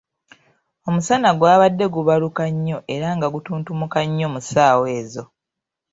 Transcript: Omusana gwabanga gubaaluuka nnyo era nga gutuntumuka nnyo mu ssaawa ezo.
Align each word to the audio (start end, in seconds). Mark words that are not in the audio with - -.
Omusana 0.87 1.29
gwabanga 1.39 1.85
gubaaluuka 1.95 2.43
nnyo 2.53 2.77
era 2.95 3.07
nga 3.17 3.27
gutuntumuka 3.33 3.99
nnyo 4.07 4.27
mu 4.33 4.39
ssaawa 4.43 4.85
ezo. 4.99 5.23